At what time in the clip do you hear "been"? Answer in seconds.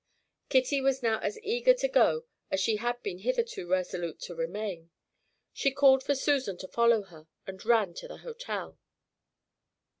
3.03-3.19